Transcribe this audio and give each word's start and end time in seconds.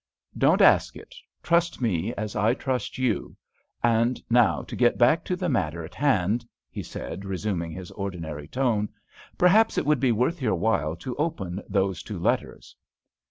"Don't 0.35 0.63
ask 0.63 0.95
it, 0.97 1.13
trust 1.43 1.79
me 1.79 2.11
as 2.15 2.35
I 2.35 2.55
trust 2.55 2.97
you. 2.97 3.37
And 3.83 4.19
now 4.31 4.63
to 4.63 4.75
get 4.75 4.97
back 4.97 5.23
to 5.25 5.35
the 5.35 5.47
matter 5.47 5.83
in 5.85 5.91
hand," 5.91 6.43
he 6.71 6.81
said, 6.81 7.23
resuming 7.23 7.71
his 7.71 7.91
ordinary 7.91 8.47
tone. 8.47 8.89
"Perhaps 9.37 9.77
it 9.77 9.85
would 9.85 9.99
be 9.99 10.11
worth 10.11 10.41
your 10.41 10.55
while 10.55 10.95
to 10.95 11.15
open 11.17 11.61
those 11.69 12.01
two 12.01 12.17
letters." 12.17 12.75